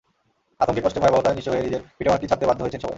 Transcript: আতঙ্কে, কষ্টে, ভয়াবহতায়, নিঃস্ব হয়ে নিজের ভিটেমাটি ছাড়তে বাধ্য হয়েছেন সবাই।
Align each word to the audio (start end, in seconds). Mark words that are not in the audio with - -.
আতঙ্কে, 0.63 0.81
কষ্টে, 0.83 0.99
ভয়াবহতায়, 1.03 1.35
নিঃস্ব 1.37 1.49
হয়ে 1.51 1.65
নিজের 1.65 1.81
ভিটেমাটি 1.97 2.25
ছাড়তে 2.29 2.45
বাধ্য 2.49 2.59
হয়েছেন 2.63 2.79
সবাই। 2.81 2.89